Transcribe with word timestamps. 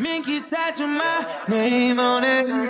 Make 0.00 0.26
you 0.28 0.40
tattoo 0.40 0.86
my 0.86 1.26
name 1.46 2.00
on 2.00 2.24
it. 2.24 2.69